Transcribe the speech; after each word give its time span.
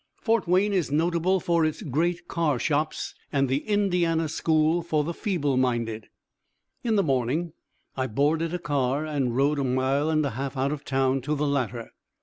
Fort 0.19 0.47
Wayne 0.47 0.73
is 0.73 0.89
notable 0.91 1.39
for 1.39 1.63
its 1.63 1.83
great 1.83 2.27
car 2.27 2.57
shops 2.57 3.13
and 3.31 3.47
the 3.47 3.59
Indiana 3.67 4.27
School 4.29 4.81
for 4.81 5.03
the 5.03 5.13
Feeble 5.13 5.57
Minded. 5.57 6.09
In 6.83 6.95
the 6.95 7.03
morning 7.03 7.53
I 7.95 8.07
boarded 8.07 8.51
a 8.51 8.57
car 8.57 9.05
and 9.05 9.35
rode 9.37 9.59
a 9.59 9.63
mile 9.63 10.09
and 10.09 10.25
a 10.25 10.31
half 10.31 10.57
out 10.57 10.71
of 10.71 10.83
town 10.83 11.21
to 11.21 11.35
the 11.35 11.45
latter. 11.45 11.91